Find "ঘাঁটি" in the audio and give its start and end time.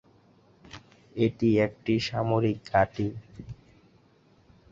2.71-3.07